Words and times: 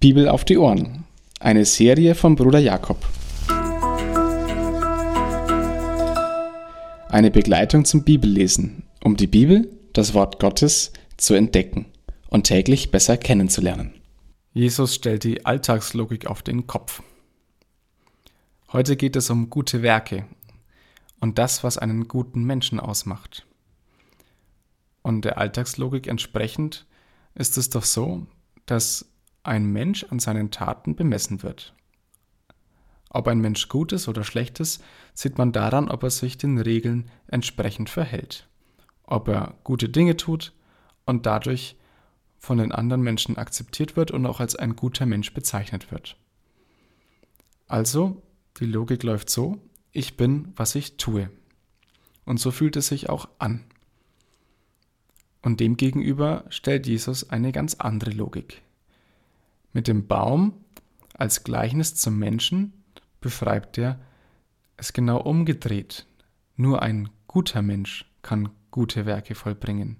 Bibel 0.00 0.30
auf 0.30 0.46
die 0.46 0.56
Ohren. 0.56 1.04
Eine 1.40 1.66
Serie 1.66 2.14
von 2.14 2.34
Bruder 2.34 2.58
Jakob. 2.58 3.06
Eine 7.10 7.30
Begleitung 7.30 7.84
zum 7.84 8.02
Bibellesen, 8.02 8.84
um 9.04 9.18
die 9.18 9.26
Bibel, 9.26 9.70
das 9.92 10.14
Wort 10.14 10.40
Gottes, 10.40 10.94
zu 11.18 11.34
entdecken 11.34 11.84
und 12.30 12.44
täglich 12.44 12.90
besser 12.90 13.18
kennenzulernen. 13.18 13.92
Jesus 14.54 14.94
stellt 14.94 15.22
die 15.22 15.44
Alltagslogik 15.44 16.26
auf 16.28 16.40
den 16.40 16.66
Kopf. 16.66 17.02
Heute 18.72 18.96
geht 18.96 19.16
es 19.16 19.28
um 19.28 19.50
gute 19.50 19.82
Werke 19.82 20.24
und 21.20 21.36
das, 21.36 21.62
was 21.62 21.76
einen 21.76 22.08
guten 22.08 22.44
Menschen 22.44 22.80
ausmacht. 22.80 23.46
Und 25.02 25.26
der 25.26 25.36
Alltagslogik 25.36 26.06
entsprechend 26.06 26.86
ist 27.34 27.58
es 27.58 27.68
doch 27.68 27.84
so, 27.84 28.26
dass 28.64 29.09
ein 29.50 29.66
Mensch 29.66 30.04
an 30.04 30.20
seinen 30.20 30.52
Taten 30.52 30.94
bemessen 30.94 31.42
wird. 31.42 31.74
Ob 33.08 33.26
ein 33.26 33.40
Mensch 33.40 33.68
gut 33.68 33.90
ist 33.90 34.06
oder 34.06 34.22
schlecht 34.22 34.60
ist, 34.60 34.80
sieht 35.12 35.38
man 35.38 35.50
daran, 35.50 35.88
ob 35.88 36.04
er 36.04 36.10
sich 36.10 36.38
den 36.38 36.56
Regeln 36.56 37.10
entsprechend 37.26 37.90
verhält, 37.90 38.48
ob 39.02 39.26
er 39.26 39.54
gute 39.64 39.88
Dinge 39.88 40.16
tut 40.16 40.52
und 41.04 41.26
dadurch 41.26 41.76
von 42.38 42.58
den 42.58 42.70
anderen 42.70 43.02
Menschen 43.02 43.38
akzeptiert 43.38 43.96
wird 43.96 44.12
und 44.12 44.24
auch 44.24 44.38
als 44.38 44.54
ein 44.54 44.76
guter 44.76 45.04
Mensch 45.04 45.34
bezeichnet 45.34 45.90
wird. 45.90 46.16
Also, 47.66 48.22
die 48.60 48.66
Logik 48.66 49.02
läuft 49.02 49.30
so, 49.30 49.58
ich 49.90 50.16
bin, 50.16 50.52
was 50.54 50.76
ich 50.76 50.96
tue. 50.96 51.28
Und 52.24 52.38
so 52.38 52.52
fühlt 52.52 52.76
es 52.76 52.86
sich 52.86 53.08
auch 53.10 53.28
an. 53.40 53.64
Und 55.42 55.58
demgegenüber 55.58 56.44
stellt 56.50 56.86
Jesus 56.86 57.30
eine 57.30 57.50
ganz 57.50 57.74
andere 57.74 58.12
Logik. 58.12 58.62
Mit 59.72 59.88
dem 59.88 60.06
Baum 60.06 60.64
als 61.14 61.44
Gleichnis 61.44 61.94
zum 61.94 62.18
Menschen 62.18 62.72
beschreibt 63.20 63.78
er 63.78 64.00
es 64.76 64.92
genau 64.92 65.20
umgedreht. 65.20 66.06
Nur 66.56 66.82
ein 66.82 67.10
guter 67.26 67.62
Mensch 67.62 68.10
kann 68.22 68.50
gute 68.70 69.06
Werke 69.06 69.34
vollbringen, 69.34 69.98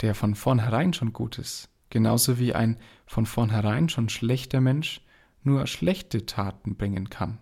der 0.00 0.14
von 0.14 0.34
vornherein 0.34 0.92
schon 0.92 1.12
gut 1.12 1.38
ist, 1.38 1.68
genauso 1.90 2.38
wie 2.38 2.54
ein 2.54 2.78
von 3.06 3.26
vornherein 3.26 3.88
schon 3.88 4.08
schlechter 4.08 4.60
Mensch 4.60 5.00
nur 5.42 5.66
schlechte 5.66 6.26
Taten 6.26 6.76
bringen 6.76 7.10
kann. 7.10 7.38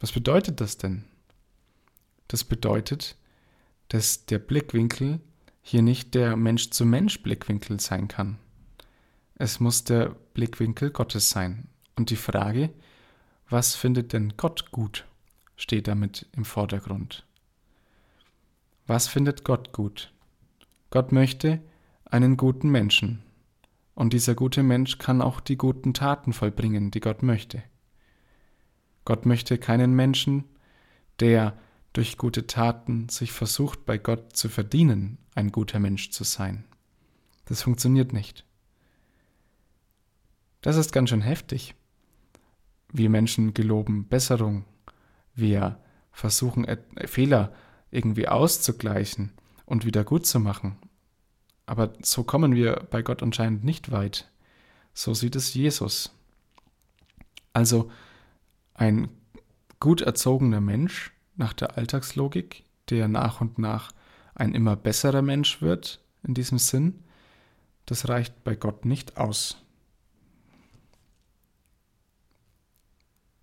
Was 0.00 0.12
bedeutet 0.12 0.60
das 0.60 0.78
denn? 0.78 1.04
Das 2.28 2.44
bedeutet, 2.44 3.16
dass 3.88 4.26
der 4.26 4.38
Blickwinkel 4.38 5.20
hier 5.60 5.82
nicht 5.82 6.14
der 6.14 6.36
Mensch-zu-Mensch-Blickwinkel 6.36 7.78
sein 7.78 8.08
kann. 8.08 8.38
Es 9.42 9.58
muss 9.58 9.82
der 9.82 10.14
Blickwinkel 10.34 10.92
Gottes 10.92 11.30
sein. 11.30 11.66
Und 11.96 12.10
die 12.10 12.16
Frage, 12.16 12.70
was 13.48 13.74
findet 13.74 14.12
denn 14.12 14.34
Gott 14.36 14.70
gut, 14.70 15.04
steht 15.56 15.88
damit 15.88 16.28
im 16.36 16.44
Vordergrund. 16.44 17.26
Was 18.86 19.08
findet 19.08 19.42
Gott 19.42 19.72
gut? 19.72 20.12
Gott 20.90 21.10
möchte 21.10 21.60
einen 22.04 22.36
guten 22.36 22.70
Menschen. 22.70 23.24
Und 23.96 24.12
dieser 24.12 24.36
gute 24.36 24.62
Mensch 24.62 24.98
kann 24.98 25.20
auch 25.20 25.40
die 25.40 25.56
guten 25.56 25.92
Taten 25.92 26.32
vollbringen, 26.32 26.92
die 26.92 27.00
Gott 27.00 27.24
möchte. 27.24 27.64
Gott 29.04 29.26
möchte 29.26 29.58
keinen 29.58 29.92
Menschen, 29.94 30.44
der 31.18 31.58
durch 31.94 32.16
gute 32.16 32.46
Taten 32.46 33.08
sich 33.08 33.32
versucht, 33.32 33.86
bei 33.86 33.98
Gott 33.98 34.36
zu 34.36 34.48
verdienen, 34.48 35.18
ein 35.34 35.50
guter 35.50 35.80
Mensch 35.80 36.10
zu 36.10 36.22
sein. 36.22 36.64
Das 37.46 37.62
funktioniert 37.62 38.12
nicht. 38.12 38.46
Das 40.62 40.76
ist 40.76 40.92
ganz 40.92 41.10
schön 41.10 41.22
heftig. 41.22 41.74
Wir 42.92 43.10
Menschen 43.10 43.52
geloben 43.52 44.08
Besserung. 44.08 44.64
Wir 45.34 45.78
versuchen 46.12 46.66
Fehler 47.04 47.52
irgendwie 47.90 48.28
auszugleichen 48.28 49.32
und 49.66 49.84
wieder 49.84 50.04
gut 50.04 50.24
zu 50.24 50.38
machen. 50.40 50.76
Aber 51.66 51.92
so 52.02 52.22
kommen 52.22 52.54
wir 52.54 52.86
bei 52.90 53.02
Gott 53.02 53.22
anscheinend 53.22 53.64
nicht 53.64 53.90
weit. 53.90 54.30
So 54.94 55.14
sieht 55.14 55.36
es 55.36 55.54
Jesus. 55.54 56.12
Also 57.52 57.90
ein 58.74 59.08
gut 59.80 60.00
erzogener 60.00 60.60
Mensch 60.60 61.12
nach 61.36 61.52
der 61.54 61.76
Alltagslogik, 61.76 62.64
der 62.88 63.08
nach 63.08 63.40
und 63.40 63.58
nach 63.58 63.92
ein 64.34 64.54
immer 64.54 64.76
besserer 64.76 65.22
Mensch 65.22 65.60
wird, 65.60 66.00
in 66.22 66.34
diesem 66.34 66.58
Sinn, 66.58 67.02
das 67.86 68.08
reicht 68.08 68.44
bei 68.44 68.54
Gott 68.54 68.84
nicht 68.84 69.16
aus. 69.16 69.61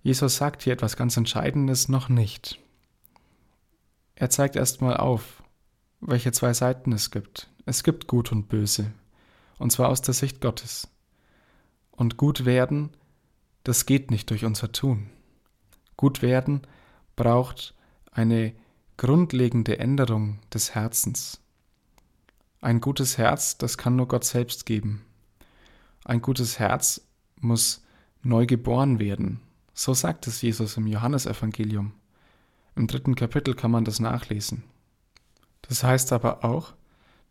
Jesus 0.01 0.37
sagt 0.37 0.63
hier 0.63 0.73
etwas 0.73 0.95
ganz 0.95 1.17
Entscheidendes 1.17 1.89
noch 1.89 2.09
nicht. 2.09 2.59
Er 4.15 4.29
zeigt 4.29 4.55
erstmal 4.55 4.97
auf, 4.97 5.43
welche 6.01 6.31
zwei 6.31 6.53
Seiten 6.53 6.91
es 6.91 7.11
gibt. 7.11 7.49
Es 7.65 7.83
gibt 7.83 8.07
Gut 8.07 8.31
und 8.31 8.47
Böse, 8.47 8.91
und 9.57 9.71
zwar 9.71 9.89
aus 9.89 10.01
der 10.01 10.13
Sicht 10.13 10.41
Gottes. 10.41 10.87
Und 11.91 12.17
gut 12.17 12.45
werden, 12.45 12.91
das 13.63 13.85
geht 13.85 14.09
nicht 14.09 14.29
durch 14.29 14.45
unser 14.45 14.71
Tun. 14.71 15.09
Gut 15.97 16.21
werden 16.21 16.61
braucht 17.15 17.75
eine 18.11 18.53
grundlegende 18.95 19.79
Änderung 19.79 20.39
des 20.53 20.75
Herzens. 20.75 21.41
Ein 22.61 22.81
gutes 22.81 23.17
Herz, 23.17 23.57
das 23.57 23.77
kann 23.77 23.95
nur 23.95 24.07
Gott 24.07 24.23
selbst 24.23 24.65
geben. 24.65 25.05
Ein 26.05 26.21
gutes 26.21 26.59
Herz 26.59 27.01
muss 27.39 27.83
neu 28.21 28.45
geboren 28.45 28.99
werden, 28.99 29.41
so 29.79 29.93
sagt 29.93 30.27
es 30.27 30.41
Jesus 30.41 30.75
im 30.75 30.87
Johannesevangelium. 30.87 31.93
Im 32.75 32.87
dritten 32.87 33.15
Kapitel 33.15 33.53
kann 33.55 33.71
man 33.71 33.85
das 33.85 34.01
nachlesen. 34.01 34.63
Das 35.61 35.85
heißt 35.85 36.11
aber 36.11 36.43
auch, 36.43 36.73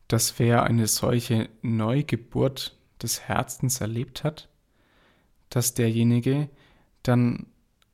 dass 0.09 0.39
wer 0.39 0.63
eine 0.63 0.87
solche 0.87 1.51
Neugeburt 1.61 2.75
des 3.03 3.21
Herzens 3.21 3.83
erlebt 3.83 4.25
hat, 4.25 4.49
dass 5.51 5.75
derjenige 5.75 6.49
dann 7.03 7.49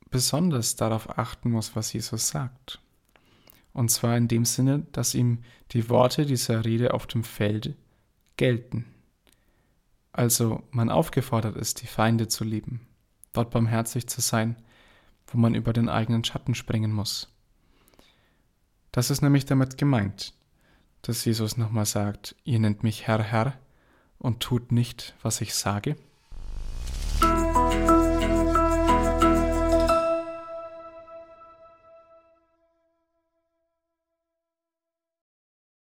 besonders 0.09 0.77
darauf 0.77 1.17
achten 1.17 1.51
muss, 1.51 1.75
was 1.75 1.91
Jesus 1.91 2.29
sagt. 2.29 2.79
Und 3.73 3.91
zwar 3.91 4.15
in 4.15 4.29
dem 4.29 4.45
Sinne, 4.45 4.87
dass 4.93 5.15
ihm 5.15 5.39
die 5.71 5.89
Worte 5.89 6.25
dieser 6.25 6.63
Rede 6.63 6.93
auf 6.93 7.07
dem 7.07 7.25
Feld 7.25 7.75
gelten. 8.37 8.85
Also 10.13 10.63
man 10.71 10.89
aufgefordert 10.89 11.57
ist, 11.57 11.81
die 11.81 11.87
Feinde 11.87 12.29
zu 12.29 12.45
lieben 12.45 12.87
dort 13.35 13.51
barmherzig 13.51 14.07
zu 14.07 14.21
sein, 14.21 14.55
wo 15.27 15.37
man 15.37 15.55
über 15.55 15.73
den 15.73 15.89
eigenen 15.89 16.23
Schatten 16.23 16.55
springen 16.55 16.91
muss. 16.91 17.33
Das 18.91 19.09
ist 19.09 19.21
nämlich 19.21 19.45
damit 19.45 19.77
gemeint, 19.77 20.33
dass 21.01 21.25
Jesus 21.25 21.57
nochmal 21.57 21.85
sagt, 21.85 22.35
ihr 22.43 22.59
nennt 22.59 22.83
mich 22.83 23.07
Herr, 23.07 23.21
Herr 23.21 23.53
und 24.17 24.39
tut 24.39 24.71
nicht, 24.71 25.15
was 25.21 25.41
ich 25.41 25.53
sage. 25.53 25.95